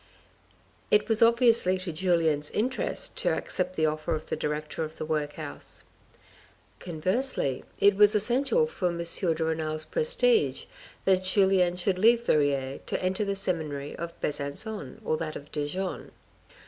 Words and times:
It 0.89 1.07
was 1.07 1.21
obviously 1.21 1.77
to 1.77 1.91
Julien's 1.91 2.49
interest 2.49 3.15
to 3.19 3.37
accept 3.37 3.75
the 3.75 3.85
offer 3.85 4.15
of 4.15 4.25
the 4.25 4.35
director 4.35 4.83
of 4.83 4.97
the 4.97 5.05
workhouse. 5.05 5.83
Conversely, 6.79 7.63
it 7.77 7.95
was 7.95 8.15
essential 8.15 8.65
for 8.65 8.87
M. 8.87 8.97
de 9.03 9.43
Renal's 9.45 9.85
prestige 9.85 10.65
that 11.05 11.23
Julien 11.23 11.75
should 11.75 11.99
leave 11.99 12.25
Verrieres 12.25 12.81
to 12.87 12.99
enter 12.99 13.23
the 13.23 13.35
seminary 13.35 13.95
of 13.95 14.19
Besancon 14.21 14.99
or 15.05 15.17
that 15.17 15.35
of 15.35 15.51
Dijon. 15.51 16.09